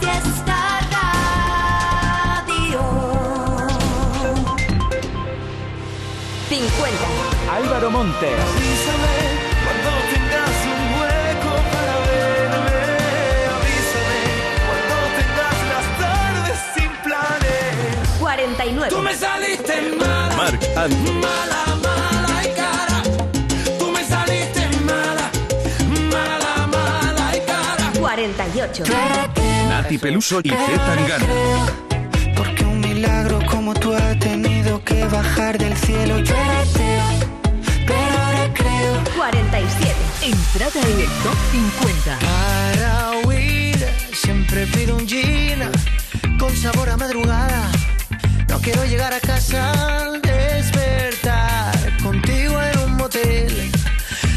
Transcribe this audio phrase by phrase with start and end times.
[0.00, 0.58] Fiesta
[2.40, 2.80] Radio
[6.48, 7.52] 50.
[7.54, 8.40] Álvaro Montes.
[8.40, 9.14] Avísame
[9.64, 12.80] cuando tengas un hueco para verme.
[13.56, 14.20] Avísame
[14.66, 17.70] cuando tengas las tardes sin planes.
[18.18, 18.90] 49.
[18.90, 21.20] Tú me saliste mala, Marc Anthony.
[21.20, 22.98] mala, mala y cara.
[23.78, 25.26] Tú me saliste mala,
[26.10, 27.92] mala, mala y cara.
[27.98, 28.84] 48.
[29.80, 31.24] Nati Peluso y Z Tangana.
[32.36, 36.18] Porque un milagro como tú ha tenido que bajar del cielo.
[36.18, 37.04] Yo era ateo,
[37.86, 39.04] pero ahora creo.
[39.16, 39.94] 47.
[40.20, 42.18] Entrada en el top 50.
[42.18, 43.78] Para huir,
[44.12, 45.60] siempre pido un gin
[46.38, 47.70] con sabor a madrugada.
[48.48, 53.70] No quiero llegar a casa al despertar contigo en un motel.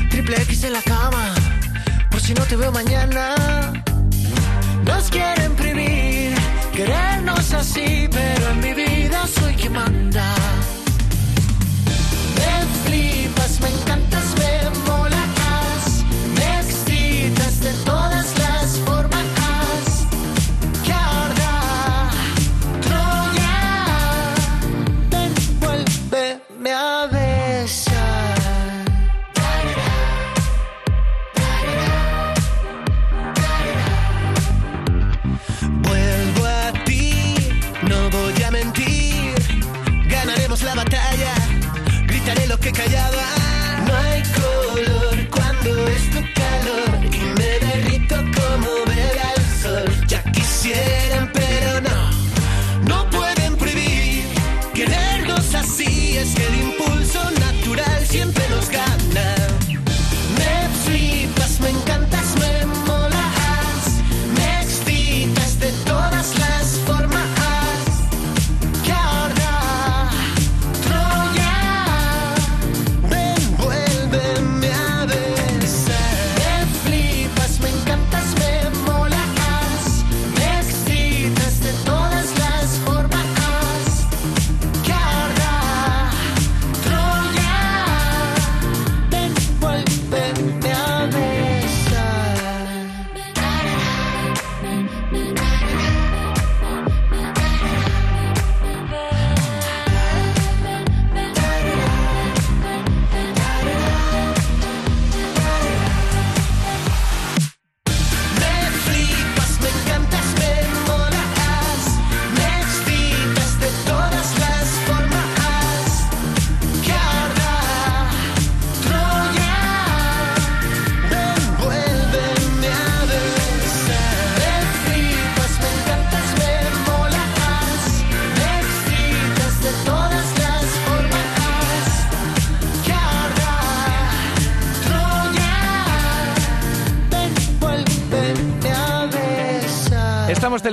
[0.10, 1.34] Triple X en la cama,
[2.10, 3.36] por si no te veo mañana.
[4.86, 6.34] Nos quieren prohibir
[6.74, 10.36] querernos así, pero en mi vida soy quien manda.
[12.38, 12.54] Me
[12.84, 14.23] flipas, me encantas,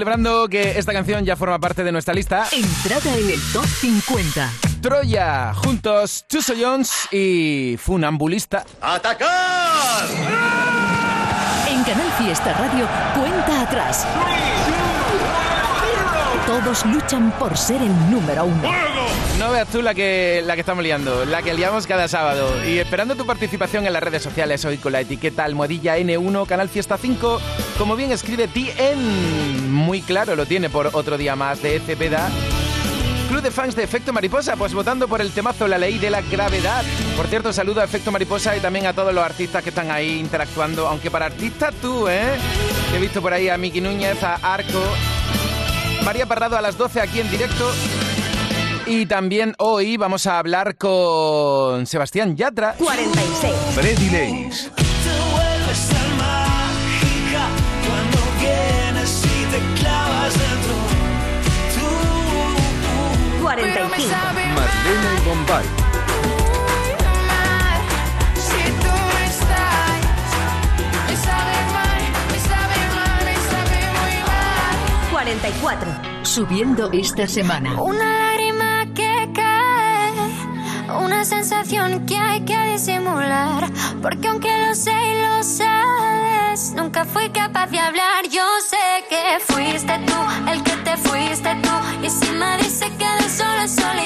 [0.01, 2.47] celebrando que esta canción ya forma parte de nuestra lista.
[2.53, 4.51] Entrada en el top 50.
[4.81, 8.65] Troya, juntos, Chuso Jones y Funambulista.
[8.81, 10.09] ¡Atacar!
[11.69, 14.07] En Canal Fiesta Radio, cuenta atrás.
[16.47, 18.71] Todos luchan por ser el número uno.
[19.39, 22.67] No veas tú la que, la que estamos liando, la que liamos cada sábado.
[22.67, 26.69] Y esperando tu participación en las redes sociales hoy con la etiqueta almohadilla N1 Canal
[26.69, 27.41] Fiesta 5,
[27.81, 32.29] como bien escribe TN, muy claro lo tiene por otro día más de Cepeda.
[33.31, 36.21] Club de fans de Efecto Mariposa, pues votando por el temazo La Ley de la
[36.21, 36.85] Gravedad.
[37.17, 40.19] Por cierto, saludo a Efecto Mariposa y también a todos los artistas que están ahí
[40.19, 42.37] interactuando, aunque para artistas tú, ¿eh?
[42.95, 44.83] He visto por ahí a Miki Núñez, a Arco,
[46.05, 47.73] María Parrado a las 12 aquí en directo.
[48.85, 52.75] Y también hoy vamos a hablar con Sebastián Yatra.
[52.79, 53.55] 46.
[53.75, 54.71] Freddy Leis.
[64.95, 65.65] Muy mal.
[75.11, 75.93] 44.
[76.23, 77.81] Subiendo esta semana.
[77.81, 83.71] Una lágrima que cae, una sensación que hay que disimular.
[84.03, 88.25] Porque aunque lo sé y lo sabes, nunca fui capaz de hablar.
[88.31, 92.07] Yo sé que fuiste tú el que te fuiste tú.
[92.07, 94.01] Y si me dice que de solo solo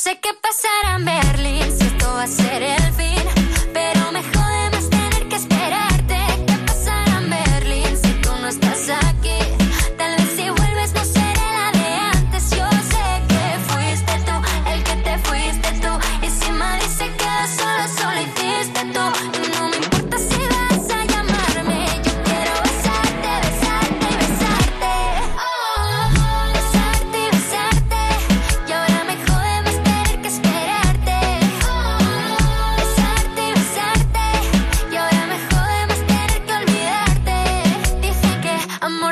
[0.00, 3.39] sé qué pasará en Berlín si esto va a ser el fin.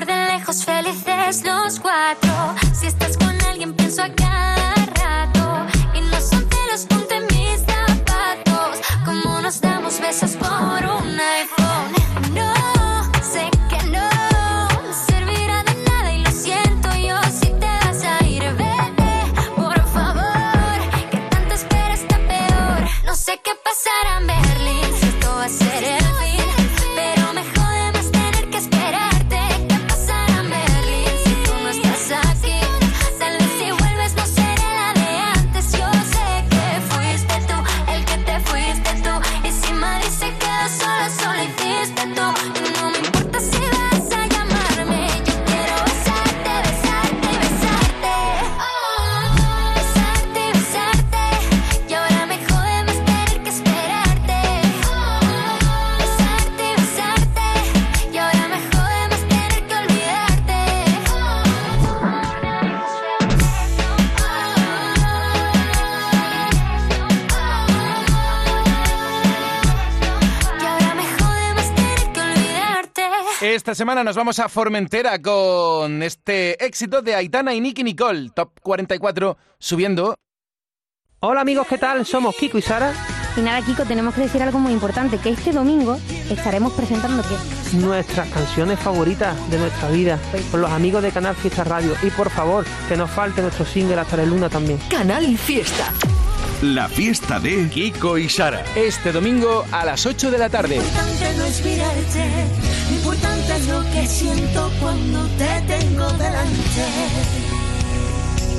[0.06, 2.54] de lejos, felices los cuatro.
[2.72, 4.47] Si estás con alguien, pienso acá.
[73.68, 78.58] Esta semana nos vamos a Formentera con este éxito de Aitana y Nicky Nicole, top
[78.62, 80.14] 44, subiendo.
[81.20, 82.06] Hola amigos, ¿qué tal?
[82.06, 82.94] Somos Kiko y Sara,
[83.36, 85.98] Y nada, Kiko, tenemos que decir algo muy importante, que este domingo
[86.30, 87.76] estaremos presentando qué?
[87.76, 90.18] nuestras canciones favoritas de nuestra vida,
[90.50, 91.94] con los amigos de Canal Fiesta Radio.
[92.02, 94.78] Y por favor, que nos falte nuestro single Hasta la Luna también.
[94.88, 95.92] Canal Fiesta.
[96.62, 98.64] La fiesta de Kiko y Sara.
[98.74, 100.80] Este domingo a las 8 de la tarde.
[102.90, 106.84] importante no es lo que siento cuando te tengo delante.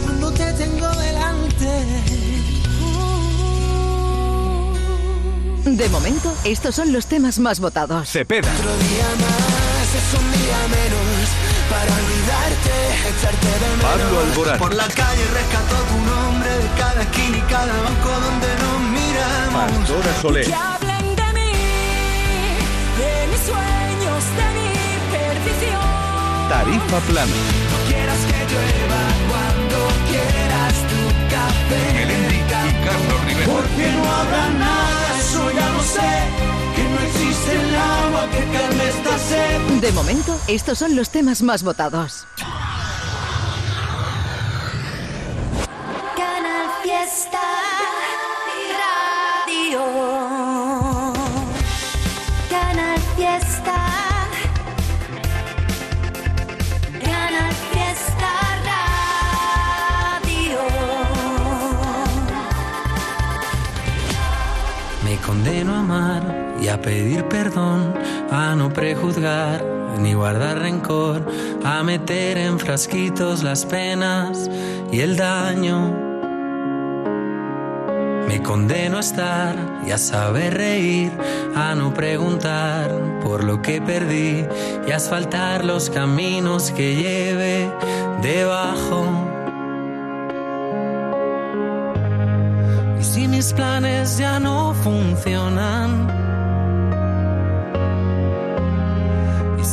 [0.04, 1.86] Cuando te tengo delante.
[5.66, 8.10] De momento, estos son los temas más votados.
[8.10, 11.30] Cepeda, Otro día más es un día menos
[11.70, 12.76] para olvidarte,
[13.10, 13.92] echarte de menos.
[13.92, 18.48] Pablo Alborán, Por la calle rescato tu nombre de cada esquina y cada banco donde
[18.64, 19.72] nos miramos.
[19.72, 20.48] Pastora Soler,
[26.50, 27.32] Tarifa Plana,
[27.88, 29.78] Quieras que llueva cuando
[30.10, 31.94] quieras tu café.
[31.94, 33.52] Melendi y Carlos Rivera.
[33.54, 36.12] Porque no habrá nada, eso ya lo sé.
[36.76, 39.62] Que no existe el agua que calme esta sed.
[39.80, 42.26] De momento, estos son los temas más votados.
[66.70, 67.94] A pedir perdón,
[68.32, 69.64] a no prejuzgar
[69.98, 71.26] ni guardar rencor,
[71.64, 74.50] a meter en frasquitos las penas
[74.92, 76.10] y el daño.
[78.28, 79.56] Me condeno a estar
[79.88, 81.12] y a saber reír,
[81.56, 82.92] a no preguntar
[83.24, 84.46] por lo que perdí
[84.88, 87.72] y a asfaltar los caminos que lleve
[88.22, 89.06] debajo.
[93.00, 96.20] Y si mis planes ya no funcionan.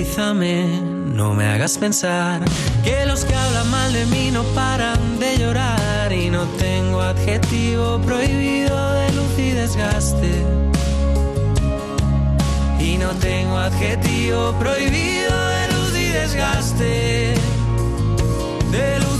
[0.00, 0.80] Tranquilízame,
[1.14, 2.40] no me hagas pensar
[2.82, 6.10] que los que hablan mal de mí no paran de llorar.
[6.10, 10.42] Y no tengo adjetivo prohibido de luz y desgaste.
[12.80, 17.34] Y no tengo adjetivo prohibido de luz y desgaste.
[18.72, 19.19] De luz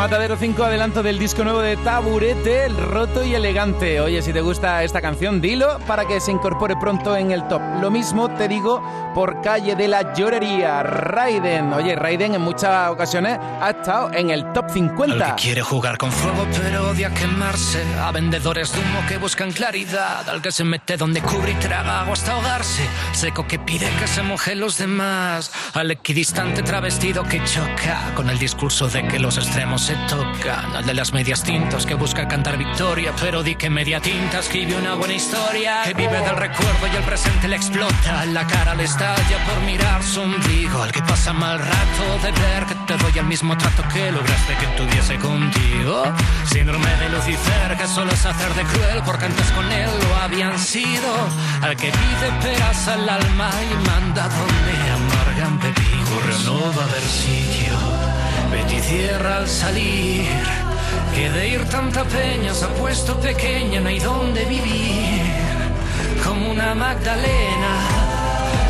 [0.00, 4.00] Matadero 5, adelanto del disco nuevo de Taburete, el roto y elegante.
[4.00, 7.60] Oye, si te gusta esta canción, dilo para que se incorpore pronto en el top.
[7.82, 8.82] Lo mismo te digo
[9.14, 11.74] por calle de la llorería, Raiden.
[11.74, 15.22] Oye, Raiden en muchas ocasiones ha estado en el top 50.
[15.22, 17.84] Al que quiere jugar con fuego pero odia quemarse.
[18.00, 20.26] A vendedores de humo que buscan claridad.
[20.30, 22.88] Al que se mete donde cubre y traga agua hasta ahogarse.
[23.12, 25.52] Seco que pide que se moje los demás.
[25.74, 30.76] Al equidistante travestido que choca con el discurso de que los extremos se tocan.
[30.76, 33.12] Al de las medias tintas que busca cantar victoria.
[33.20, 35.82] Pero di que media tinta escribe una buena historia.
[35.84, 38.24] Que vive del recuerdo y el presente le explota.
[38.26, 40.82] La cara le estalla por mirar su ombligo.
[40.82, 44.54] Al que pasa mal rato de ver que te doy el mismo trato que lograste
[44.60, 46.04] que tuviese contigo.
[46.44, 50.56] Síndrome de Lucifer que solo es hacer de cruel porque antes con él lo habían
[50.58, 51.10] sido.
[51.62, 56.08] Al que pide peras al alma y manda donde amargan pepinos.
[56.10, 58.19] Corre, no va a haber sitio.
[58.50, 60.26] Vete y cierra al salir.
[61.14, 65.22] Que de ir tanta peña se ha puesto pequeña, no hay donde vivir.
[66.24, 67.72] Como una Magdalena,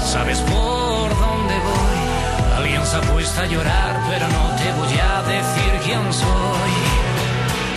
[0.05, 2.01] sabes por dónde voy.
[2.57, 6.75] Alguien se ha puesto a llorar, pero no te voy a decir quién soy.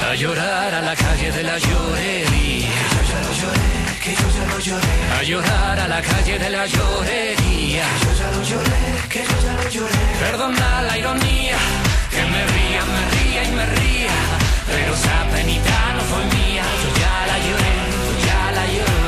[0.09, 2.69] A llorar a la calle de la llorería.
[2.93, 4.95] Yo ya lo lloré, que yo ya lo lloré.
[5.19, 7.85] A llorar a la calle de la llorería.
[8.03, 9.99] Yo ya lo lloré, que yo ya lo lloré.
[10.19, 11.57] Perdona la ironía,
[12.33, 14.17] me ría, me ría y me ría.
[14.67, 16.63] Pero esa penita no fue mía.
[16.81, 17.75] Yo ya la lloré,
[18.05, 19.03] yo ya la lloré.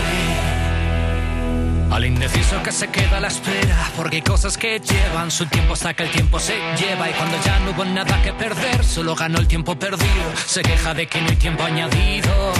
[1.95, 5.73] Al indeciso que se queda a la espera, porque hay cosas que llevan su tiempo
[5.73, 7.09] hasta que el tiempo se lleva.
[7.09, 10.25] Y cuando ya no hubo nada que perder, solo ganó el tiempo perdido.
[10.45, 12.53] Se queja de que no hay tiempo añadido.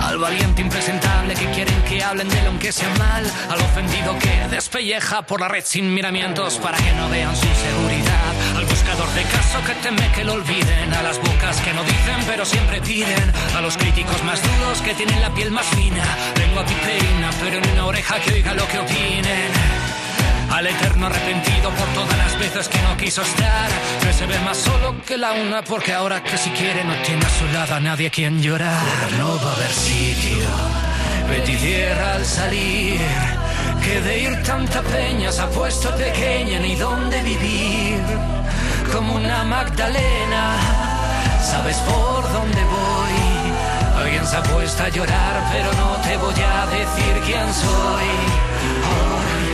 [0.00, 3.24] Al valiente impresentable que quieren que hablen de él aunque sea mal.
[3.48, 8.31] Al ofendido que despelleja por la red sin miramientos para que no vean su inseguridad.
[8.92, 10.92] Buscador de caso que teme que lo olviden.
[10.92, 13.32] A las bocas que no dicen pero siempre piden.
[13.56, 16.04] A los críticos más duros que tienen la piel más fina.
[16.36, 19.50] Lengua pipeina pero en una oreja que oiga lo que opinen.
[20.50, 23.70] Al eterno arrepentido por todas las veces que no quiso estar.
[24.02, 27.24] Que se ve más solo que la una porque ahora que si quiere no tiene
[27.24, 28.82] a su lado a nadie quien llorar.
[29.18, 30.48] No va a haber sitio.
[31.30, 33.41] Vete y cierra al salir.
[33.84, 38.00] Que de ir tanta peña se ha puesto pequeña ni dónde vivir.
[38.92, 40.56] Como una Magdalena,
[41.42, 44.02] sabes por dónde voy.
[44.02, 48.08] Alguien se ha puesto a llorar, pero no te voy a decir quién soy.
[48.92, 49.44] Hoy,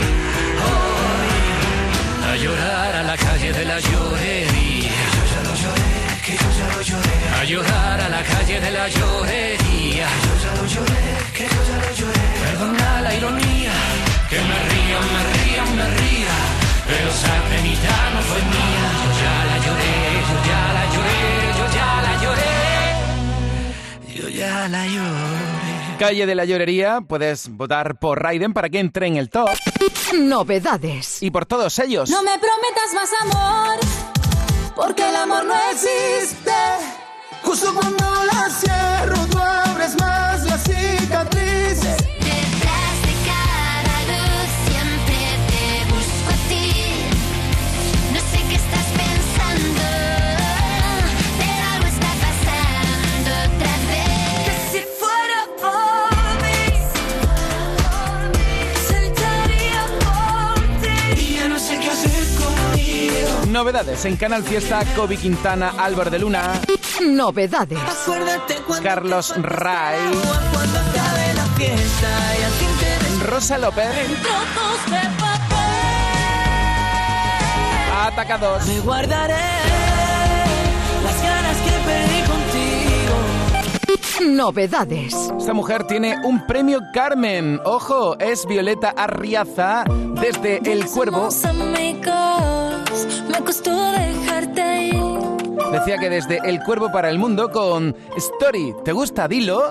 [0.67, 4.99] hoy, a llorar a la calle de la llorería.
[5.05, 5.91] Que yo ya lo lloré,
[6.25, 7.17] que yo ya lo lloré.
[7.39, 10.07] A llorar a la calle de la llorería.
[10.13, 12.25] Que yo ya lo lloré, que yo ya lo lloré.
[12.43, 13.73] Perdona la ironía,
[14.29, 16.35] que me ría, me ría, me ría.
[16.87, 18.83] Pero esa penita no fue mía.
[19.03, 19.95] Yo ya la lloré,
[20.29, 21.19] yo ya la lloré,
[21.57, 22.53] yo ya la lloré.
[24.15, 25.97] Yo ya la lloré.
[25.97, 29.49] Calle de la llorería, puedes votar por Raiden para que entre en el top.
[30.13, 31.21] Novedades.
[31.21, 32.09] Y por todos ellos.
[32.09, 33.79] No me prometas más amor,
[34.75, 36.51] porque el amor no existe.
[37.43, 41.88] Justo cuando la cierro, tú abres más las cicatrices.
[63.59, 66.53] Novedades en Canal Fiesta, Kobe Quintana, Álvaro de Luna,
[67.01, 67.77] Novedades.
[67.77, 69.99] Acuérdate cuando Carlos Ray,
[73.27, 73.85] Rosa López,
[74.21, 75.57] Trozos de papel.
[78.07, 78.65] atacados.
[78.65, 79.35] Me guardaré
[84.21, 85.13] Novedades.
[85.37, 87.59] Esta mujer tiene un premio Carmen.
[87.65, 89.83] Ojo, es Violeta Arriaza
[90.21, 91.31] desde El Cuervo.
[91.31, 95.19] Somos amigos, me costó dejarte ir.
[95.71, 98.75] Decía que desde El Cuervo para el Mundo con Story.
[98.83, 99.27] ¿Te gusta?
[99.27, 99.69] Dilo.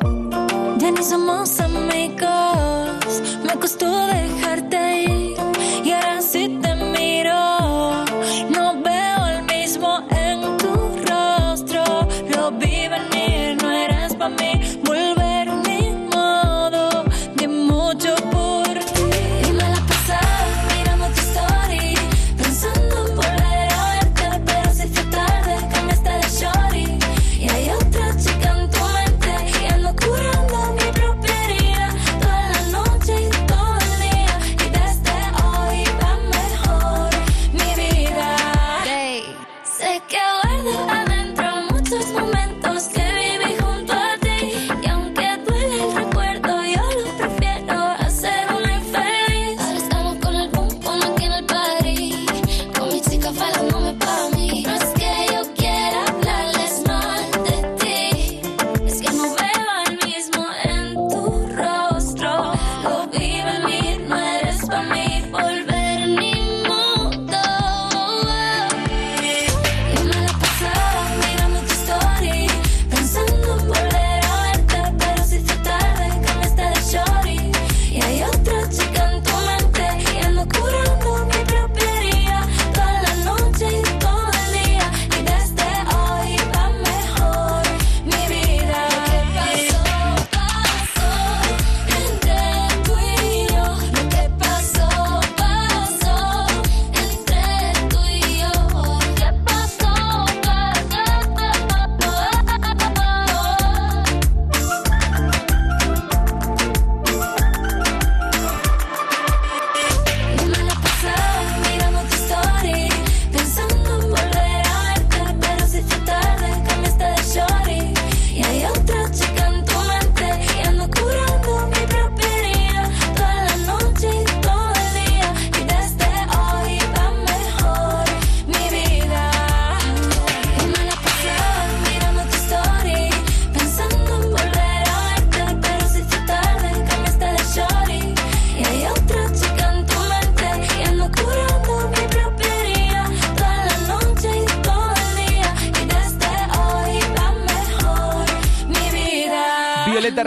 [0.79, 5.38] Ya ni somos amigos, me costó dejarte ir.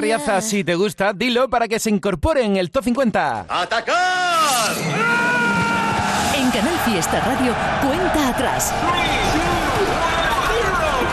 [0.02, 3.46] Arriaza, si te gusta, dilo para que se incorpore en el top 50.
[3.48, 4.74] ¡Atacar!
[6.36, 7.54] En Canal Fiesta Radio,
[7.88, 8.74] cuenta atrás.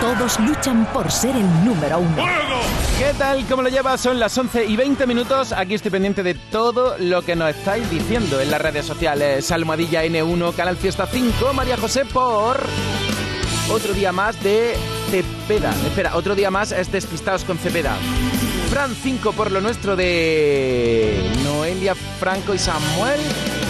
[0.01, 2.25] Todos luchan por ser el número uno.
[2.99, 3.45] ¿Qué tal?
[3.45, 4.01] ¿Cómo lo llevas?
[4.01, 5.53] Son las 11 y 20 minutos.
[5.53, 9.53] Aquí estoy pendiente de todo lo que nos estáis diciendo en las redes sociales.
[9.53, 12.59] Almohadilla N1, Canal Fiesta 5, María José por...
[13.71, 14.77] Otro día más de
[15.11, 15.75] Cepeda.
[15.85, 17.95] Espera, otro día más es Despistados con Cepeda.
[18.71, 23.21] Fran 5 por lo nuestro de Noelia, Franco y Samuel.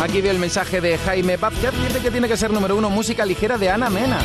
[0.03, 1.73] Aquí veo el mensaje de Jaime Vázquez.
[1.87, 4.19] Dice que tiene que ser número uno, música ligera de Ana Mena.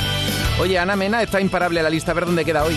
[0.59, 2.11] Oye, Ana Mena está imparable la lista.
[2.11, 2.75] A ver dónde queda hoy.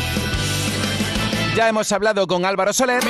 [1.56, 3.02] Ya hemos hablado con Álvaro Soler.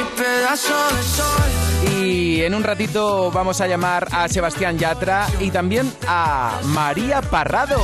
[1.98, 7.80] Y en un ratito vamos a llamar a Sebastián Yatra y también a María Parrado.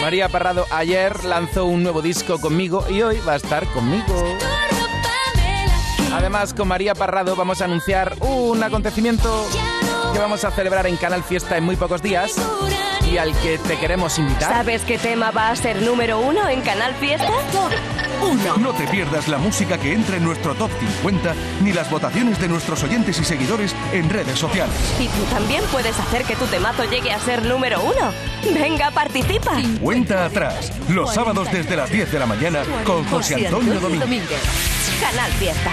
[0.00, 4.36] María Parrado ayer lanzó un nuevo disco conmigo y hoy va a estar conmigo.
[6.16, 9.46] Además, con María Parrado vamos a anunciar un acontecimiento
[10.14, 12.36] que vamos a celebrar en Canal Fiesta en muy pocos días
[13.12, 14.50] y al que te queremos invitar.
[14.50, 17.28] ¿Sabes qué tema va a ser número uno en Canal Fiesta?
[18.58, 22.48] No te pierdas la música que entra en nuestro top 50 ni las votaciones de
[22.48, 24.74] nuestros oyentes y seguidores en redes sociales.
[24.98, 28.10] Y tú también puedes hacer que tu temazo llegue a ser número uno.
[28.54, 29.52] Venga, participa.
[29.82, 34.40] Cuenta atrás, los sábados desde las 10 de la mañana con José Antonio Domínguez.
[34.98, 35.72] Canal Fiesta.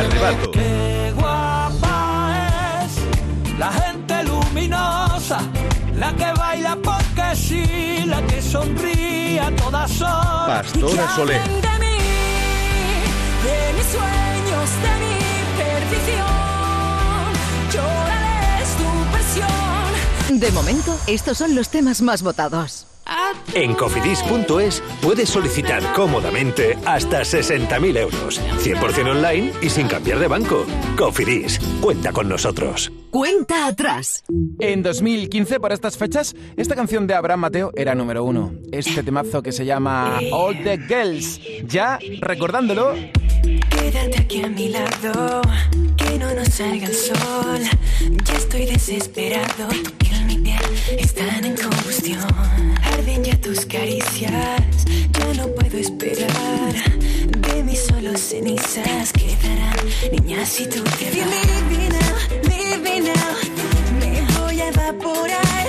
[0.00, 0.50] arrebato.
[0.50, 5.38] Qué guapa es la gente luminosa,
[5.96, 10.66] la que baila porque sí, la que sonríe a todas horas.
[10.72, 11.42] Pastora Soler.
[11.42, 11.98] De mí,
[13.46, 15.16] de mis sueños, de mi
[15.62, 16.26] perdición,
[17.72, 20.40] lloraré tu presión.
[20.40, 22.86] De momento, estos son los temas más votados.
[23.54, 30.66] En cofidis.es puedes solicitar cómodamente hasta 60.000 euros, 100% online y sin cambiar de banco.
[30.96, 32.92] Cofidis, cuenta con nosotros.
[33.10, 34.22] Cuenta atrás.
[34.60, 38.52] En 2015, por estas fechas, esta canción de Abraham Mateo era número uno.
[38.70, 41.40] Este temazo que se llama All the Girls.
[41.66, 42.94] Ya recordándolo,
[43.80, 45.40] Quédate aquí a mi lado,
[45.96, 47.62] que no nos salga el sol.
[48.24, 50.54] Ya estoy desesperado, tu piel, mi
[50.98, 52.20] están en combustión.
[52.82, 56.74] Arden ya tus caricias, ya no puedo esperar.
[57.38, 59.78] De mí solo cenizas quedarán,
[60.12, 61.14] niña, si tú te vas.
[61.14, 62.16] Leave me now,
[62.48, 63.34] leave me now,
[63.98, 65.59] me voy a evaporar.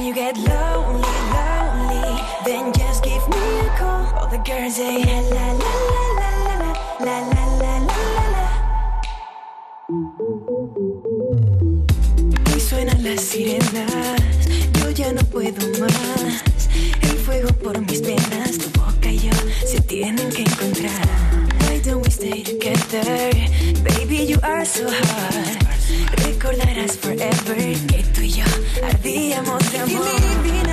[0.00, 1.02] Time you get lonely,
[1.34, 4.06] lonely, then just give me a call.
[4.18, 5.72] All the girls say la la la
[6.18, 6.74] la la la
[7.06, 7.74] la la la
[8.12, 8.46] la la.
[12.56, 16.68] Y suenan las sirenas, yo ya no puedo más.
[17.02, 19.32] El fuego por mis venas, tu boca y yo
[19.66, 21.06] se tienen que encontrar.
[21.66, 23.32] Why don't we stay together?
[23.82, 25.58] Baby, you are so hard.
[26.24, 27.89] Recordarás forever
[28.82, 30.69] ardíamos de amor.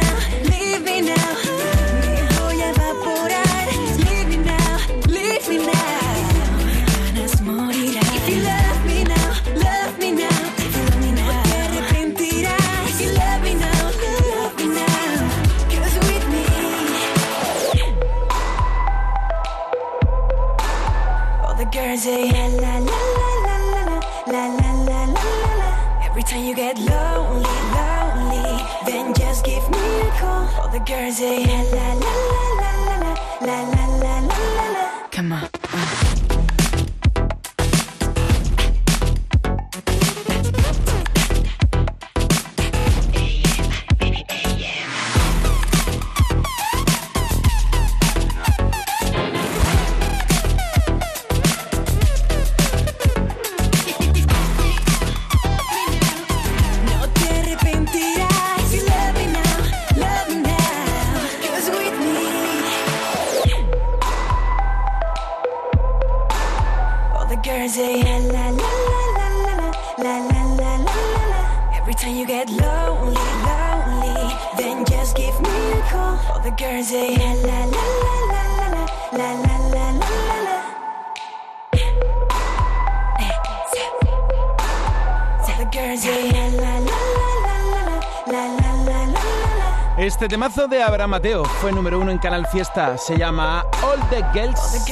[89.98, 92.98] Este temazo de Abraham Mateo fue número uno en Canal Fiesta.
[92.98, 94.86] Se llama All the Girls.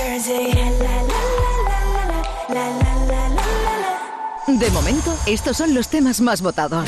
[4.48, 6.86] De momento, estos son los temas más votados.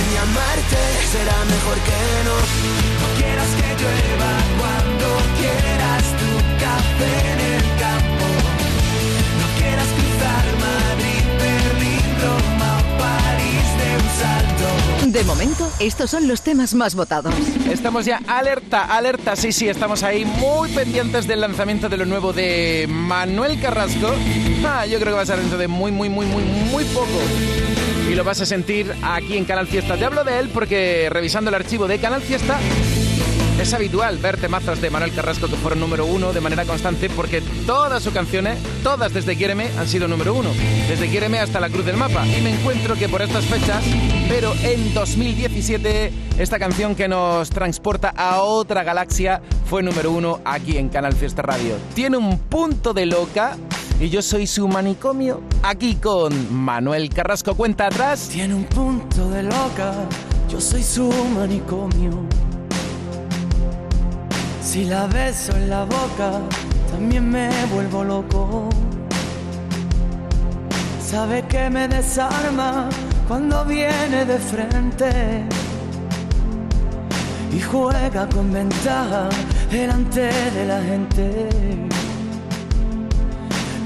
[0.00, 0.80] Pensé en llamarte,
[1.12, 2.36] será mejor que no.
[3.00, 5.08] No quieras que llueva cuando
[5.38, 6.30] quieras tu
[6.64, 8.26] café en el campo.
[9.40, 15.18] No quieras cruzar Madrid, Berlín, Roma o París de un salto.
[15.18, 17.34] De momento, estos son los temas más votados.
[17.70, 22.32] Estamos ya alerta, alerta, sí, sí, estamos ahí muy pendientes del lanzamiento de lo nuevo
[22.32, 24.14] de Manuel Carrasco.
[24.64, 27.20] Ah, yo creo que va a ser dentro de muy, muy, muy, muy, muy poco.
[28.10, 29.96] Y lo vas a sentir aquí en Canal Fiesta.
[29.96, 32.58] Te hablo de él porque revisando el archivo de Canal Fiesta
[33.62, 37.40] es habitual ver temazos de Manuel Carrasco que fueron número uno de manera constante porque
[37.66, 40.50] todas sus canciones, todas desde Quiéreme, han sido número uno.
[40.88, 42.26] Desde Quiéreme hasta la Cruz del Mapa.
[42.26, 43.84] Y me encuentro que por estas fechas,
[44.28, 50.78] pero en 2017, esta canción que nos transporta a otra galaxia fue número uno aquí
[50.78, 51.76] en Canal Fiesta Radio.
[51.94, 53.56] Tiene un punto de loca
[54.00, 57.54] y yo soy su manicomio aquí con Manuel Carrasco.
[57.54, 58.30] Cuenta atrás.
[58.32, 59.92] Tiene un punto de loca,
[60.48, 62.10] yo soy su manicomio.
[64.62, 66.40] Si la beso en la boca,
[66.90, 68.68] también me vuelvo loco.
[71.04, 72.88] Sabe que me desarma
[73.28, 75.44] cuando viene de frente
[77.52, 79.28] y juega con ventaja
[79.70, 81.99] delante de la gente.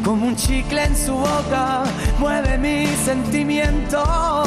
[0.04, 1.84] Como un chicle en su boca
[2.18, 4.46] mueve mis sentimientos.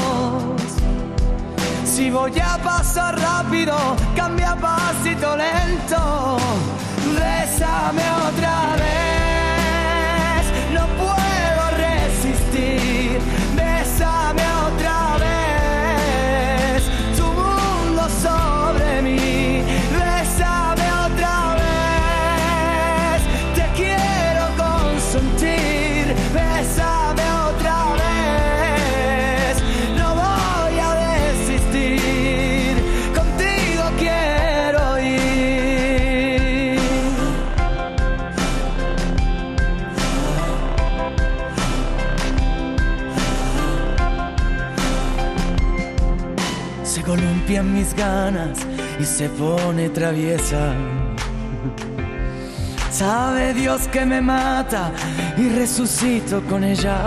[1.83, 3.75] Si voy a pasar rápido,
[4.15, 6.37] cambia pasito lento.
[7.15, 8.96] Bésame otra vez,
[48.99, 50.71] y se pone traviesa.
[52.91, 54.91] Sabe Dios que me mata
[55.35, 56.97] y resucito con ella.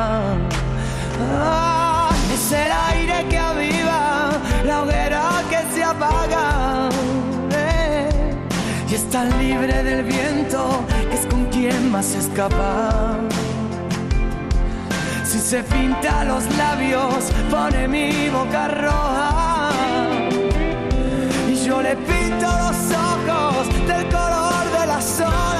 [1.33, 4.33] Ah, es el aire que aviva,
[4.65, 6.89] la hoguera que se apaga.
[7.53, 8.09] Eh,
[8.91, 13.17] y es tan libre del viento que es con quien más escapa.
[15.25, 19.40] Si se pinta los labios, pone mi boca roja.
[21.71, 25.60] Yo le pinto los ojos del color de las olas.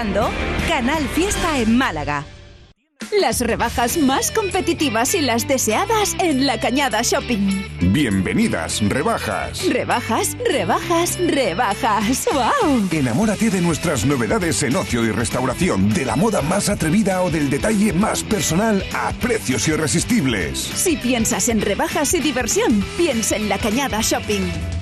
[0.00, 0.30] Escuchando
[0.66, 2.24] Canal Fiesta en Málaga.
[3.20, 7.66] Las rebajas más competitivas y las deseadas en La Cañada Shopping.
[7.92, 9.66] Bienvenidas, rebajas.
[9.68, 12.28] Rebajas, rebajas, rebajas.
[12.32, 12.88] ¡Wow!
[12.92, 17.50] Enamórate de nuestras novedades en ocio y restauración, de la moda más atrevida o del
[17.50, 20.58] detalle más personal a precios irresistibles.
[20.58, 24.79] Si piensas en rebajas y diversión, piensa en La Cañada Shopping.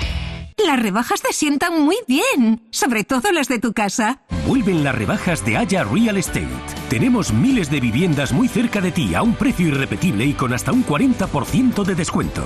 [0.67, 4.23] Las rebajas te sientan muy bien, sobre todo las de tu casa.
[4.47, 6.49] Vuelven las rebajas de Haya Real Estate.
[6.91, 10.73] Tenemos miles de viviendas muy cerca de ti a un precio irrepetible y con hasta
[10.73, 12.43] un 40% de descuento.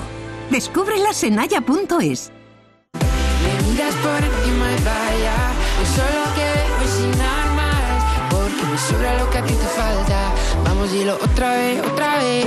[0.51, 2.33] Descúbrelas en haya.es.
[2.93, 9.31] Me miras por encima y vaya Yo solo quiero sin armas Porque me sobra lo
[9.31, 10.33] que a ti te falta
[10.65, 12.47] Vamos, dilo otra vez, otra vez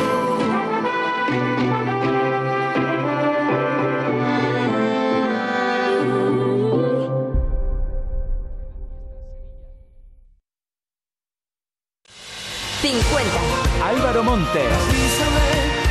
[12.95, 14.71] Álvaro Montes.
[14.71, 15.47] Avísame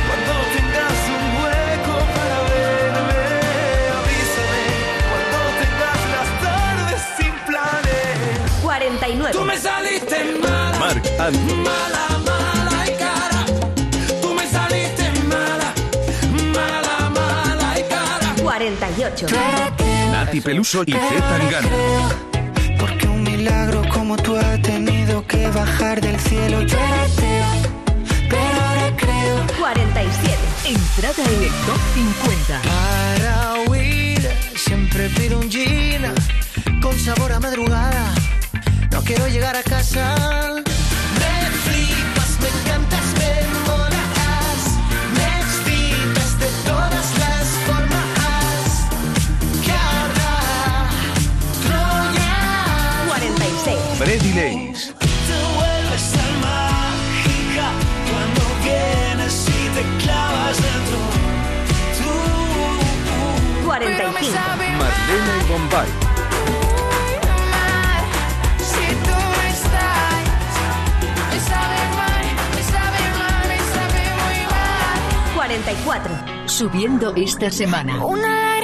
[0.07, 3.21] cuando tengas un hueco para verme.
[3.99, 4.63] Avísame
[5.11, 8.61] cuando tengas las tardes sin planes.
[8.63, 9.33] 49.
[9.33, 10.79] Tú me saliste mala.
[10.79, 11.63] Marc Anthony.
[11.63, 13.45] Mala, mala y cara.
[14.21, 15.73] Tú me saliste mala.
[16.55, 18.33] Mala, mala y cara.
[18.41, 19.27] 48.
[20.11, 22.34] Nati Peluso y Z Tangana.
[23.45, 26.61] Milagro como tú ha tenido que bajar del cielo.
[26.63, 27.45] Yo era ateo,
[28.27, 29.35] pero ahora creo.
[29.59, 30.35] 47.
[30.65, 32.61] Entrada en el top 50.
[32.63, 36.01] Para huir, siempre pido un gin
[36.81, 38.15] con sabor a madrugada.
[38.91, 40.63] No quiero llegar a casa.
[54.05, 54.93] Freddy Lace.
[54.99, 55.07] Te
[55.57, 57.67] vuelves tan mágica
[58.11, 60.99] cuando vienes y te clavas dentro.
[61.97, 63.65] Tú.
[63.65, 64.37] 45.
[64.77, 65.89] Marlena y Bombay.
[68.59, 69.17] Si tú
[69.49, 70.25] estás,
[71.31, 75.33] me sabe mal, me sabe mal, me sabe muy mal.
[75.33, 76.13] 44.
[76.45, 78.05] Subiendo esta semana.
[78.05, 78.54] Una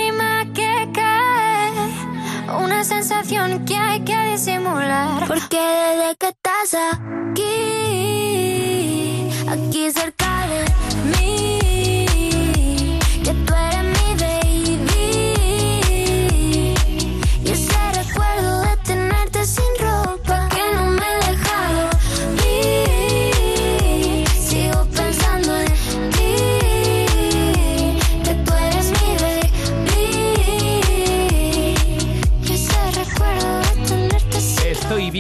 [2.84, 5.28] sensación que hay que disimular.
[5.28, 7.42] Porque desde que estás aquí,
[9.48, 10.66] aquí cerca de
[11.12, 11.31] mí,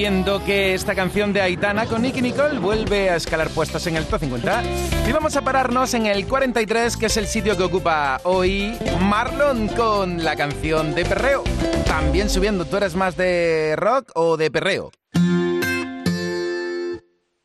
[0.01, 4.07] Viendo que esta canción de Aitana con Nicky Nicole vuelve a escalar puestas en el
[4.07, 4.63] top 50.
[5.07, 9.67] Y vamos a pararnos en el 43, que es el sitio que ocupa hoy Marlon
[9.67, 11.43] con la canción de perreo.
[11.85, 14.89] También subiendo, ¿tú eres más de rock o de perreo?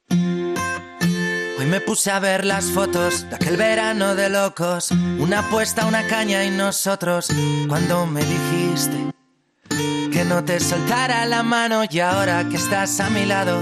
[0.08, 4.92] Hoy me puse a ver las fotos de aquel verano de locos.
[5.18, 7.28] Una apuesta, una caña y nosotros.
[7.68, 9.15] Cuando me dijiste
[10.16, 13.60] que no te soltara la mano y ahora que estás a mi lado,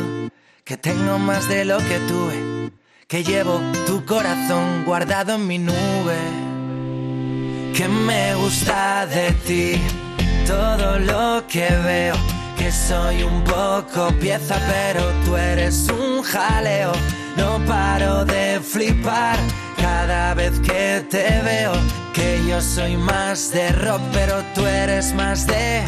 [0.63, 2.71] que tengo más de lo que tuve,
[3.09, 6.17] que llevo tu corazón guardado en mi nube.
[7.77, 9.83] Que me gusta de ti
[10.47, 12.15] todo lo que veo.
[12.57, 16.93] Que soy un poco pieza, pero tú eres un jaleo.
[17.37, 19.41] No paro de flipar
[19.77, 21.73] cada vez que te veo.
[22.13, 25.83] Que yo soy más de rock, pero tú eres más de.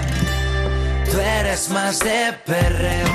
[1.11, 3.09] Tú eres más de perreo.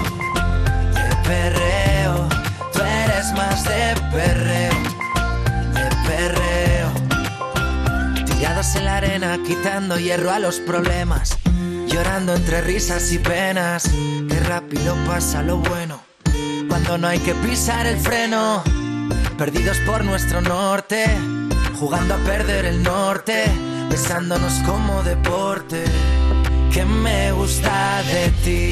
[0.94, 2.30] De perreo.
[2.74, 4.74] Tú eres más de perreo.
[5.74, 6.92] De perreo.
[8.26, 11.38] Tirados en la arena, quitando hierro a los problemas.
[11.88, 13.90] Llorando entre risas y penas.
[14.30, 16.02] Qué rápido pasa lo bueno.
[16.70, 18.64] Cuando no hay que pisar el freno.
[19.38, 21.06] Perdidos por nuestro norte.
[21.80, 23.46] Jugando a perder el norte.
[23.90, 25.84] Besándonos como deporte.
[26.72, 28.70] Que me gusta de ti.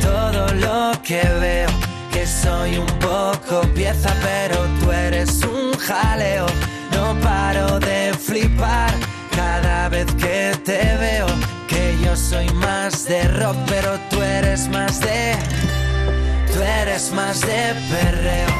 [0.00, 1.68] Todo lo que veo.
[2.10, 6.46] Que soy un poco pieza, pero tú eres un jaleo.
[6.92, 8.92] No paro de flipar
[9.36, 11.26] cada vez que te veo.
[11.68, 15.36] Que yo soy más de rock, pero tú eres más de.
[16.52, 18.52] Tú eres más de perreo.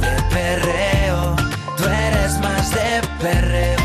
[0.00, 1.36] De perreo.
[1.76, 3.77] Tú eres más de perreo.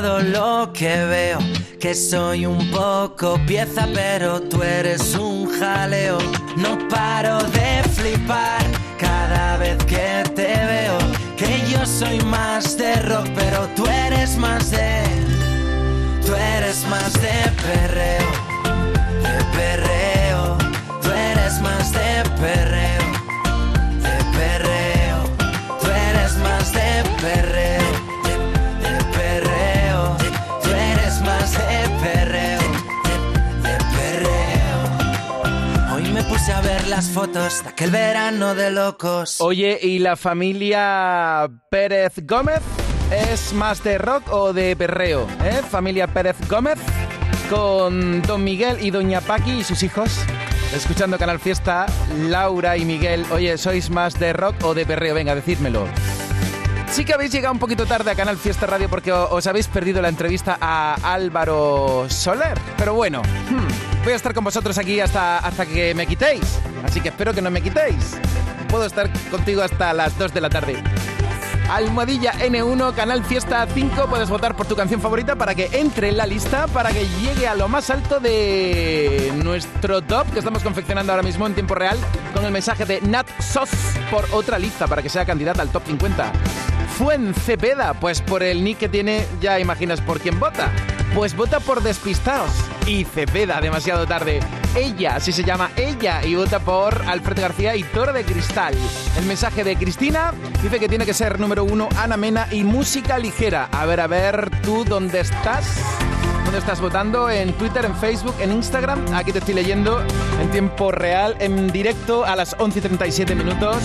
[0.00, 1.38] Todo lo que veo,
[1.78, 6.16] que soy un poco pieza, pero tú eres un jaleo.
[6.56, 8.64] No paro de flipar
[8.98, 10.96] cada vez que te veo.
[11.36, 14.89] Que yo soy más de rock, pero tú eres más de.
[37.50, 39.40] Fotos de aquel verano de locos.
[39.40, 42.60] Oye, ¿y la familia Pérez Gómez
[43.10, 45.26] es más de rock o de perreo?
[45.44, 45.62] ¿Eh?
[45.68, 46.78] Familia Pérez Gómez.
[47.48, 50.20] con Don Miguel y Doña Paqui y sus hijos.
[50.72, 51.86] Escuchando Canal Fiesta,
[52.28, 53.26] Laura y Miguel.
[53.32, 55.16] Oye, ¿sois más de rock o de perreo?
[55.16, 55.88] Venga, decídmelo.
[56.92, 60.00] Sí que habéis llegado un poquito tarde a Canal Fiesta Radio porque os habéis perdido
[60.00, 62.58] la entrevista a Álvaro Soler.
[62.76, 66.58] Pero bueno, hmm, voy a estar con vosotros aquí hasta, hasta que me quitéis.
[66.84, 68.16] Así que espero que no me quitéis.
[68.68, 70.82] Puedo estar contigo hasta las 2 de la tarde.
[71.70, 74.06] Almohadilla N1, Canal Fiesta 5.
[74.08, 77.46] Puedes votar por tu canción favorita para que entre en la lista, para que llegue
[77.46, 81.96] a lo más alto de nuestro top que estamos confeccionando ahora mismo en tiempo real
[82.34, 83.70] con el mensaje de Nat Sos
[84.10, 86.32] por otra lista para que sea candidata al top 50.
[86.98, 90.72] Fuencepeda, pues por el nick que tiene ya imaginas por quién vota.
[91.14, 92.52] Pues vota por Despistados.
[92.86, 94.40] Y Cepeda, demasiado tarde.
[94.76, 98.74] Ella, así se llama ella, y vota por Alfredo García y Toro de Cristal.
[99.18, 103.18] El mensaje de Cristina dice que tiene que ser número uno Ana Mena y música
[103.18, 103.68] ligera.
[103.72, 105.64] A ver, a ver, ¿tú dónde estás?
[106.44, 107.30] ¿Dónde estás votando?
[107.30, 109.14] ¿En Twitter, en Facebook, en Instagram?
[109.14, 110.02] Aquí te estoy leyendo
[110.40, 113.76] en tiempo real, en directo a las 11 y 37 minutos.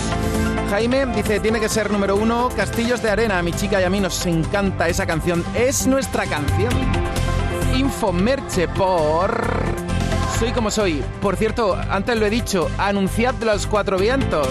[0.70, 3.38] Jaime dice, tiene que ser número uno, Castillos de Arena.
[3.38, 5.44] A mi chica y a mí nos encanta esa canción.
[5.54, 6.72] Es nuestra canción.
[7.76, 9.64] Infomerche por...
[10.38, 11.02] Soy como soy.
[11.20, 14.48] Por cierto, antes lo he dicho, anunciad los cuatro vientos.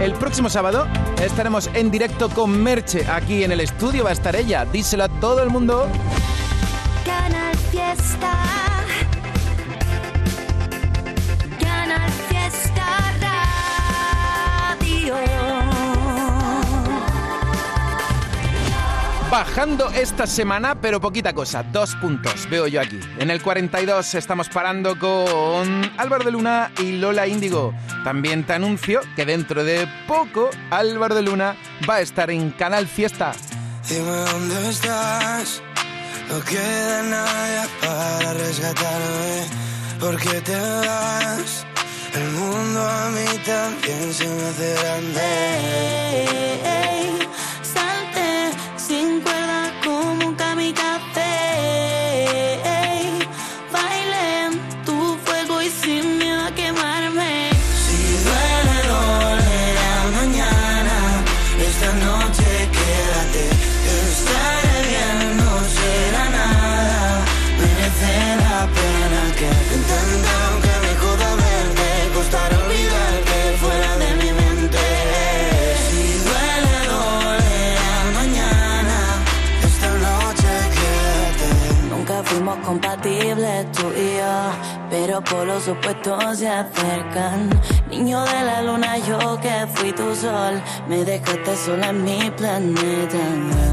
[0.00, 0.86] El próximo sábado
[1.20, 3.04] estaremos en directo con Merche.
[3.10, 4.64] Aquí en el estudio va a estar ella.
[4.64, 5.88] Díselo a todo el mundo.
[7.04, 8.77] Canal Fiesta.
[19.30, 21.62] Bajando esta semana, pero poquita cosa.
[21.62, 22.98] Dos puntos, veo yo aquí.
[23.18, 27.74] En el 42 estamos parando con Álvaro de Luna y Lola Índigo.
[28.04, 31.56] También te anuncio que dentro de poco Álvaro de Luna
[31.88, 33.32] va a estar en Canal Fiesta.
[33.86, 35.62] Dime dónde estás.
[36.30, 39.44] No queda nadie para rescatarme.
[40.00, 41.66] ¿Por qué te vas?
[42.14, 45.98] El mundo a mí también se me hace grande.
[48.90, 49.37] Ey, salte sin cuerda
[85.22, 87.50] por los supuestos se acercan.
[87.90, 93.18] Niño de la luna, yo que fui tu sol, me dejaste sola en mi planeta.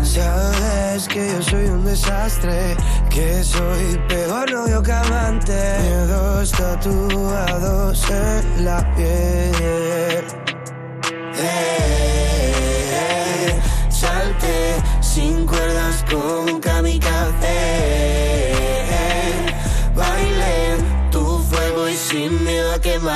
[0.04, 2.76] Sabes que yo soy un desastre,
[3.10, 5.78] que soy peor novio que amante.
[5.82, 10.26] Miedos tatuados en la piel.
[11.38, 12.74] Eh,
[13.90, 17.45] salte sin cuerdas con un kamikaze.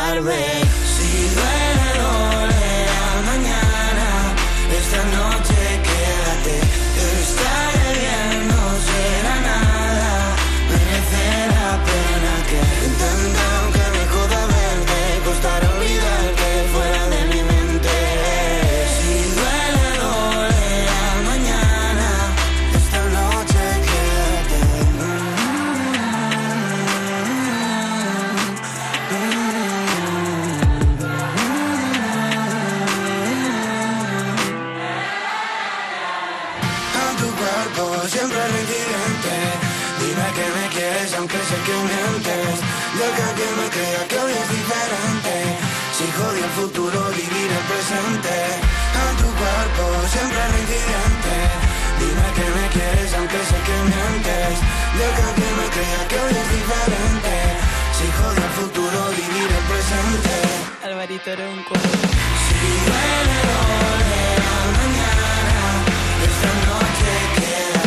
[0.09, 0.68] A quemarme.
[47.89, 48.35] Presente
[48.93, 51.35] A tu cuerpo siempre reincidente
[51.99, 54.55] Dime que me quieres aunque sé que mientes.
[54.99, 57.33] Deja que me crea que hoy es diferente.
[57.97, 60.35] Si jodí el futuro vivir el presente.
[60.85, 61.75] Alvarito Ronco.
[62.45, 65.29] Si duele, dolerá mañana
[66.29, 67.78] Esta noche quédate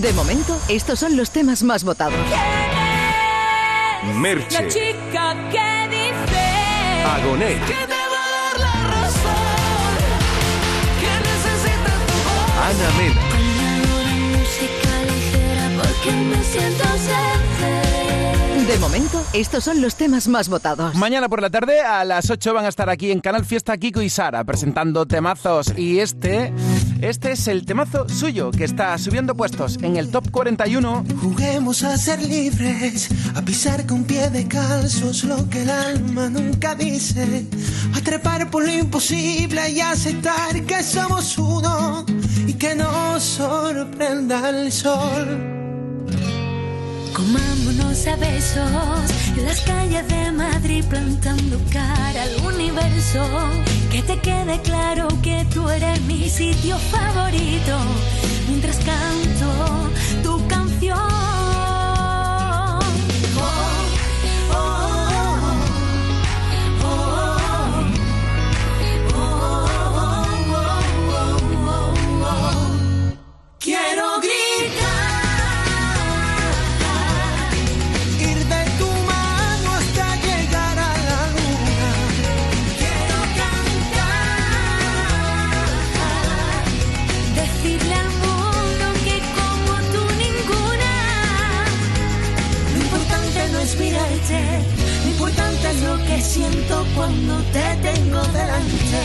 [0.00, 2.18] De momento, estos son los temas más votados.
[4.14, 4.62] Merche.
[4.62, 7.60] La chica que dice Agonet.
[7.66, 9.98] que te va a dar la razón,
[11.00, 12.48] que necesita tu voz.
[12.64, 13.20] Ana Mena.
[13.28, 17.99] Ponme música ligera porque me siento ser.
[18.70, 20.94] De momento, estos son los temas más votados.
[20.94, 24.00] Mañana por la tarde a las 8 van a estar aquí en Canal Fiesta Kiko
[24.00, 26.52] y Sara presentando temazos y este
[27.02, 31.04] este es el temazo suyo que está subiendo puestos en el top 41.
[31.20, 36.76] Juguemos a ser libres, a pisar con pie de calzos lo que el alma nunca
[36.76, 37.46] dice,
[37.92, 42.06] a trepar por lo imposible y aceptar que somos uno
[42.46, 45.59] y que nos sorprenda el sol.
[47.14, 53.24] Comámonos a besos en las calles de Madrid plantando cara al universo.
[53.90, 57.78] Que te quede claro que tú eres mi sitio favorito
[58.48, 59.90] mientras canto
[60.22, 60.98] tu canción.
[73.58, 74.09] Quiero
[96.30, 98.98] siento cuando te tengo delante.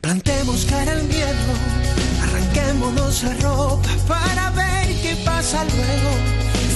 [0.00, 1.52] Plantemos cara al miedo,
[2.22, 6.10] arranquémonos la ropa para ver qué pasa luego.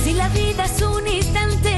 [0.02, 1.71] Si la vida es un instante,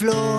[0.00, 0.29] calada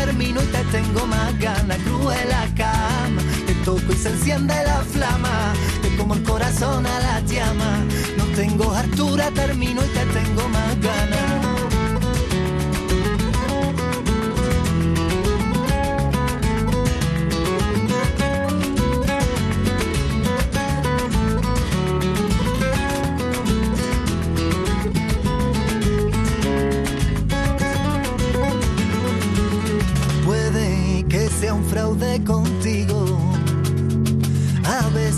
[0.00, 1.78] termino y te tengo más ganas.
[1.78, 5.52] Cruz en la cama, te toco y se enciende la flama.
[5.82, 7.84] Te como el corazón a la llama.
[8.16, 11.25] No tengo altura, termino y te tengo más ganas.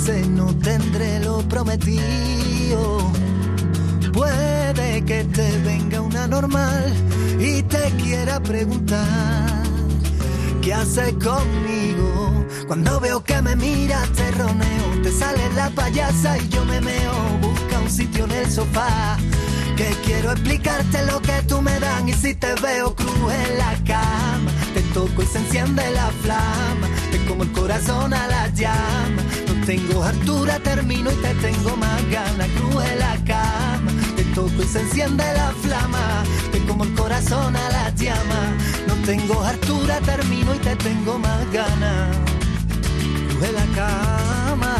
[0.08, 3.12] No tendré lo prometido.
[4.12, 6.92] Puede que te venga una normal
[7.38, 9.62] y te quiera preguntar
[10.62, 12.46] qué haces conmigo.
[12.66, 17.12] Cuando veo que me miras te roneo, te sale la payasa y yo me meo.
[17.42, 19.18] Busca un sitio en el sofá.
[19.76, 23.74] Que quiero explicarte lo que tú me dan y si te veo cruz en la
[23.86, 29.22] cama, te toco y se enciende la flama, te como el corazón a la llama,
[29.68, 34.66] tengo altura, termino y te tengo más ganas, cruz en la cama, te toco y
[34.66, 38.56] se enciende la flama, te como el corazón a la llama.
[38.86, 42.16] No tengo altura, termino y te tengo más ganas.
[43.28, 44.74] Cruje la cama.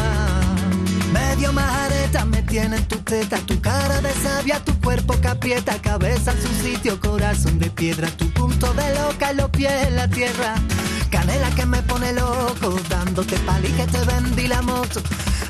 [1.13, 5.79] Medio majareta me tiene en tu teta, tu cara de sabia, tu cuerpo que aprieta,
[5.79, 9.97] cabeza en su sitio, corazón de piedra, tu punto de loca y los pies en
[9.97, 10.55] la tierra.
[11.09, 15.01] Canela que me pone loco, dándote pali que te vendí la moto.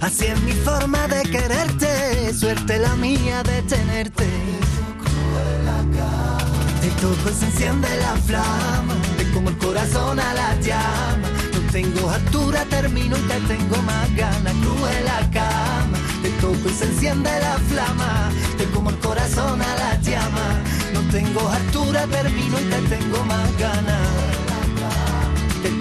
[0.01, 4.28] Así es mi forma de quererte, suerte la mía de tenerte.
[6.82, 11.28] Te toco y se enciende la flama, te como el corazón a la llama.
[11.53, 14.53] No tengo altura, termino y te tengo más ganas.
[14.62, 19.76] Cruje la cama, te toco y se enciende la flama, te como el corazón a
[19.76, 20.62] la llama.
[20.93, 24.18] No tengo altura, termino y te tengo más ganas.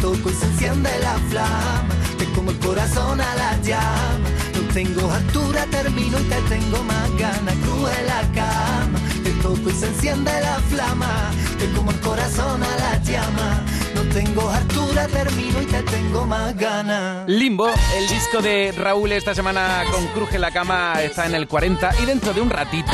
[0.01, 4.29] Toco y se enciende la flama, te como el corazón a la llama.
[4.55, 7.55] No tengo altura, termino y te tengo más ganas.
[7.57, 12.77] Cruje la cama, te toco y se enciende la flama, te como el corazón a
[12.77, 13.65] la llama.
[13.95, 17.29] No tengo altura, termino y te tengo más ganas.
[17.29, 21.91] Limbo, el disco de Raúl esta semana con Cruje la Cama está en el 40
[22.03, 22.93] y dentro de un ratito,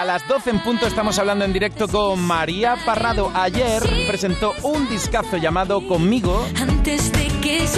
[0.00, 3.30] a las 12 en punto, estamos hablando en directo con María Parrado.
[3.34, 6.46] Ayer presentó un discazo llamado Conmigo.
[6.58, 7.68] Antes de que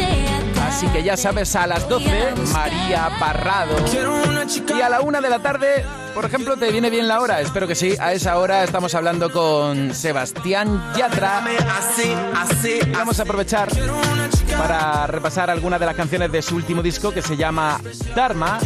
[0.64, 3.74] Así que ya sabes, a las 12, María Parrado.
[4.68, 7.40] Y a la una de la tarde, por ejemplo, ¿te viene bien la hora?
[7.40, 7.96] Espero que sí.
[7.98, 11.42] A esa hora estamos hablando con Sebastián Yatra.
[12.92, 13.68] Vamos a aprovechar
[14.56, 17.80] para repasar algunas de las canciones de su último disco que se llama
[18.14, 18.60] Dharma.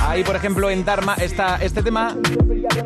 [0.00, 2.16] Ahí, por ejemplo, en Dharma está este tema.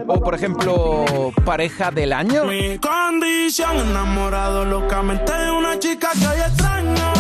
[0.07, 2.45] O, por ejemplo, Pareja del Año.
[2.45, 7.13] Mi condición enamorado locamente de una chica que hoy extraño.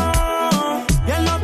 [1.07, 1.44] Y el no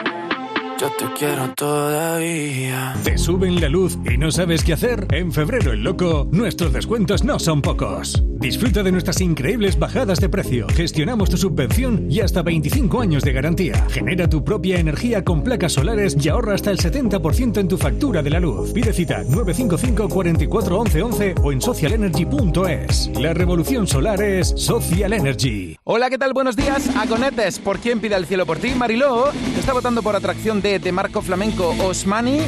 [0.81, 2.95] yo te quiero todavía.
[3.03, 5.05] ¿Te suben la luz y no sabes qué hacer?
[5.11, 8.23] En febrero el loco, nuestros descuentos no son pocos.
[8.39, 10.65] Disfruta de nuestras increíbles bajadas de precio.
[10.73, 13.85] Gestionamos tu subvención y hasta 25 años de garantía.
[13.89, 18.23] Genera tu propia energía con placas solares y ahorra hasta el 70% en tu factura
[18.23, 18.73] de la luz.
[18.73, 23.11] Pide cita 955 44 11 11 o en socialenergy.es.
[23.19, 25.77] La revolución solar es Social Energy.
[25.83, 26.33] Hola, ¿qué tal?
[26.33, 26.89] Buenos días.
[26.95, 28.73] Agonetes, ¿por quién pide el cielo por ti?
[28.73, 29.29] Mariló
[29.59, 32.39] está votando por atracción de De Marco Flamenco Osmani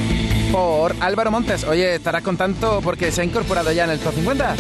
[0.52, 1.66] por Álvaro Montes.
[1.66, 4.56] Oye, estarás contento porque se ha incorporado ya en el top 50.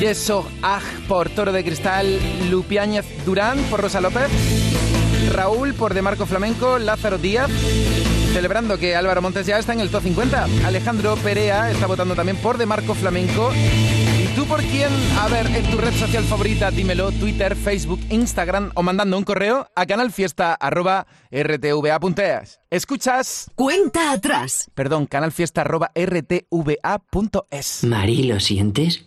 [0.00, 2.18] Yeso Aj por Toro de Cristal,
[2.50, 4.28] Lupiáñez Durán por Rosa López,
[5.30, 7.50] Raúl por De Marco Flamenco, Lázaro Díaz.
[8.36, 10.44] Celebrando que Álvaro Montes ya está en el top 50.
[10.66, 13.50] Alejandro Perea está votando también por De Marco Flamenco.
[13.54, 14.90] ¿Y tú por quién?
[15.18, 19.70] A ver, en tu red social favorita, dímelo, Twitter, Facebook, Instagram o mandando un correo
[19.74, 22.60] a canalfiesta.rtva.es.
[22.68, 23.50] ¿Escuchas?
[23.54, 24.70] Cuenta atrás.
[24.74, 27.84] Perdón, canalfiesta.rtva.es.
[27.84, 29.06] Mari, ¿lo sientes?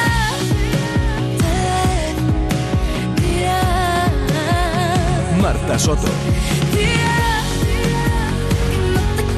[5.41, 6.07] Marta Soto.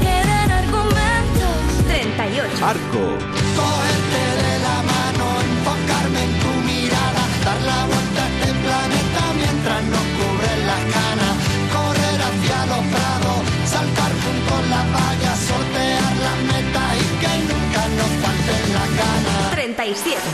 [0.01, 1.86] Quedan argumentos.
[1.88, 2.66] 38.
[2.66, 3.42] Arco.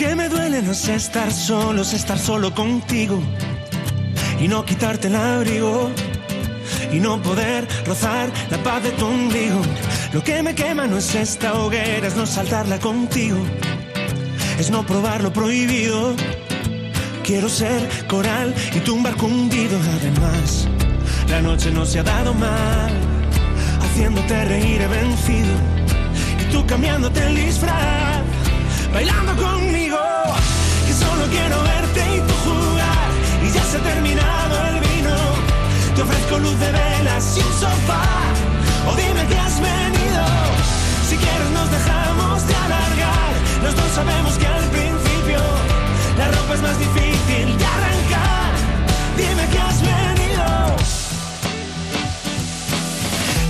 [0.00, 3.20] Que me duele no es estar solo, es estar solo contigo
[4.40, 5.90] y no quitarte el abrigo
[6.90, 9.60] y no poder rozar la paz de tu ombligo.
[10.14, 13.36] Lo que me quema no es esta hoguera, es no saltarla contigo,
[14.58, 16.14] es no probar lo prohibido.
[17.22, 19.78] Quiero ser coral y tu un barco hundido.
[20.00, 20.66] Además,
[21.28, 22.90] la noche no se ha dado mal,
[23.82, 25.54] haciéndote reír he vencido
[26.40, 28.19] y tú cambiándote el disfraz,
[28.92, 29.98] bailando conmigo.
[30.86, 33.08] Que solo quiero verte y tú jugar
[33.44, 35.16] y ya se ha terminado el vino.
[35.94, 38.04] Te ofrezco luz de velas y un sofá.
[38.88, 40.24] O dime que has venido.
[41.08, 43.32] Si quieres nos dejamos de alargar.
[43.62, 45.40] Los dos sabemos que al principio
[46.18, 48.52] la ropa es más difícil de arrancar.
[49.16, 50.76] Dime que has venido.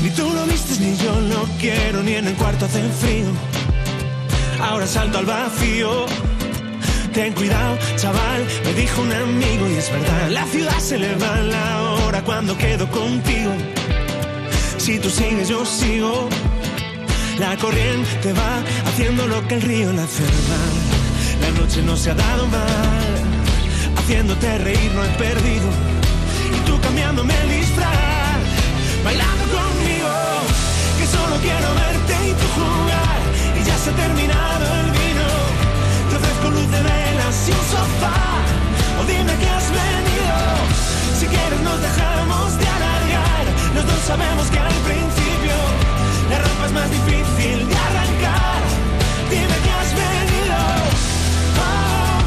[0.03, 3.50] Ni tú lo vistes ni yo lo quiero, ni en el cuarto hace frío.
[4.63, 6.07] Ahora salto al vacío.
[7.13, 10.31] Ten cuidado, chaval, me dijo un amigo y es verdad.
[10.31, 13.53] La ciudad se le va la hora cuando quedo contigo.
[14.79, 16.29] Si tú sigues, yo sigo.
[17.39, 20.25] La corriente va haciendo lo que el río la hace.
[21.41, 23.11] La noche no se ha dado mal.
[23.99, 25.69] Haciéndote reír no he perdido.
[26.57, 28.41] Y tú cambiándome el disfraz.
[29.05, 30.13] Bailando conmigo.
[30.99, 31.90] Que solo quiero verte
[33.83, 35.27] se ha terminado el vino.
[36.11, 38.21] Te ofrezco luz de velas y un sofá.
[39.01, 40.37] O dime que has venido.
[41.19, 43.45] Si quieres nos dejamos de alargar.
[43.75, 45.57] Los dos sabemos que al principio
[46.31, 48.61] la ropa es más difícil de arrancar.
[49.31, 50.59] Dime que has venido.
[51.65, 52.21] Oh,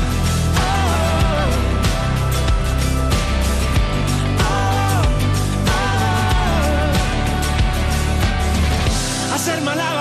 [9.32, 9.36] oh.
[9.36, 9.93] a ser malabarista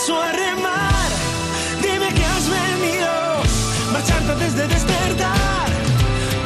[0.00, 1.10] las velas o a remar.
[1.82, 3.08] Dime que has venido
[3.92, 5.68] marchando antes de despertar,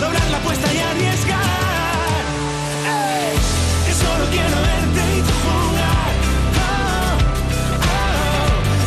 [0.01, 2.25] doblar la apuesta y arriesgar.
[2.87, 3.37] Ey,
[3.87, 6.13] que solo quiero verte y tú jugar.
[6.65, 7.17] Oh,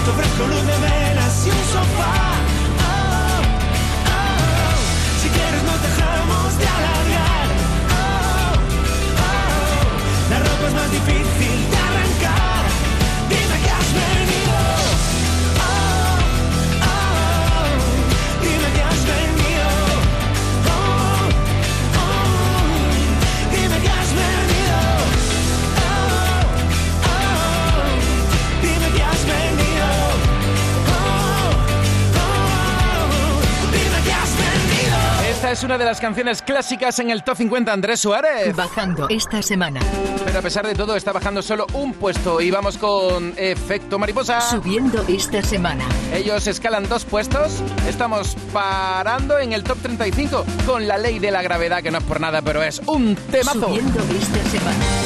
[0.07, 2.17] oh, ofrezco luz de velas y un sofá.
[2.87, 3.41] Oh,
[4.15, 4.77] oh,
[5.21, 7.47] si quieres nos dejamos de alargar.
[7.99, 8.55] Oh,
[10.29, 12.46] la ropa es más difícil de arrancar.
[35.51, 38.53] Es una de las canciones clásicas en el Top 50 Andrés Suárez.
[38.53, 39.79] Bajando esta semana.
[40.25, 44.41] Pero a pesar de todo está bajando solo un puesto y vamos con Efecto Mariposa.
[44.41, 45.85] Subiendo esta semana.
[46.13, 47.63] Ellos escalan dos puestos.
[47.87, 52.03] Estamos parando en el top 35 con la ley de la gravedad, que no es
[52.03, 53.67] por nada, pero es un temazo.
[53.67, 54.96] Subiendo esta semana.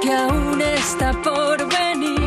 [0.00, 2.20] que aún está por venir.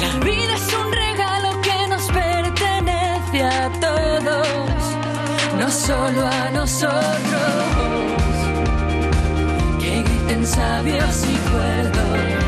[0.00, 4.78] La vida es un regalo que nos pertenece a todos,
[5.58, 7.08] no solo a nosotros.
[9.80, 12.47] Que griten sabios y cuerdos.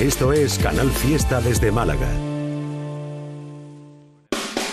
[0.00, 2.29] Esto es Canal Fiesta desde Málaga.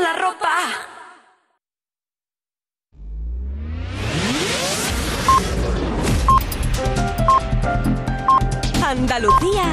[0.00, 0.48] La ropa.
[8.84, 9.64] Andalucía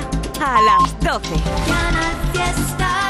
[0.41, 1.35] a las 12.
[1.67, 3.04] Canal Fiesta.